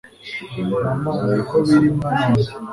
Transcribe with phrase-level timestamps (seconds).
[1.03, 2.51] mama niko biri mwana wanjye